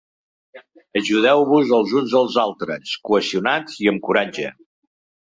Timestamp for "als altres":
2.23-2.97